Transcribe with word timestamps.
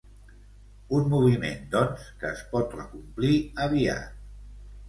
Un 0.99 1.03
moviment, 1.11 1.59
doncs, 1.75 2.07
que 2.23 2.31
es 2.39 2.43
pot 2.55 2.75
acomplir 2.87 3.39
aviat. 3.67 4.21